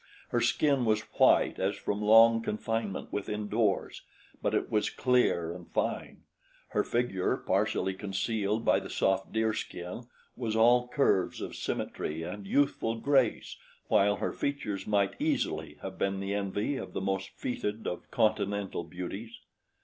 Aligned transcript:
Her 0.29 0.41
skin 0.41 0.83
was 0.83 1.01
white 1.19 1.59
as 1.59 1.75
from 1.75 2.01
long 2.01 2.41
confinement 2.41 3.13
within 3.13 3.47
doors; 3.49 4.01
but 4.41 4.55
it 4.55 4.71
was 4.71 4.89
clear 4.89 5.53
and 5.53 5.69
fine. 5.69 6.23
Her 6.69 6.83
figure, 6.83 7.35
but 7.37 7.45
partially 7.45 7.93
concealed 7.93 8.65
by 8.65 8.79
the 8.79 8.89
soft 8.89 9.31
deerskin, 9.31 10.07
was 10.35 10.55
all 10.55 10.87
curves 10.87 11.39
of 11.39 11.55
symmetry 11.55 12.23
and 12.23 12.47
youthful 12.47 12.95
grace, 12.95 13.57
while 13.89 14.15
her 14.15 14.33
features 14.33 14.87
might 14.87 15.13
easily 15.21 15.77
have 15.83 15.99
been 15.99 16.19
the 16.19 16.33
envy 16.33 16.77
of 16.77 16.93
the 16.93 17.01
most 17.01 17.29
feted 17.35 17.85
of 17.85 18.09
Continental 18.09 18.83
beauties. 18.83 19.39